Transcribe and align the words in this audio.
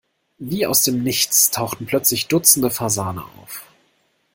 Wie 0.39 0.65
aus 0.65 0.83
dem 0.83 1.03
Nichts 1.03 1.51
tauchten 1.51 1.85
plötzlich 1.85 2.27
dutzende 2.27 2.71
Fasane 2.71 3.21
auf. 3.39 3.65